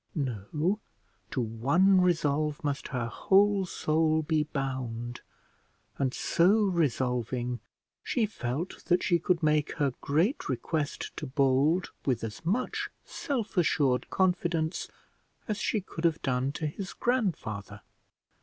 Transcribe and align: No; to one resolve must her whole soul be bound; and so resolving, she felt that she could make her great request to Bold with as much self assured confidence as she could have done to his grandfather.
No; 0.15 0.79
to 1.29 1.39
one 1.39 2.01
resolve 2.01 2.63
must 2.63 2.87
her 2.87 3.05
whole 3.05 3.67
soul 3.67 4.23
be 4.23 4.41
bound; 4.45 5.21
and 5.99 6.11
so 6.11 6.63
resolving, 6.63 7.59
she 8.03 8.25
felt 8.25 8.85
that 8.85 9.03
she 9.03 9.19
could 9.19 9.43
make 9.43 9.73
her 9.73 9.93
great 10.01 10.49
request 10.49 11.15
to 11.17 11.27
Bold 11.27 11.91
with 12.03 12.23
as 12.23 12.43
much 12.43 12.89
self 13.05 13.55
assured 13.57 14.09
confidence 14.09 14.87
as 15.47 15.57
she 15.59 15.81
could 15.81 16.05
have 16.05 16.19
done 16.23 16.51
to 16.53 16.65
his 16.65 16.93
grandfather. 16.93 17.81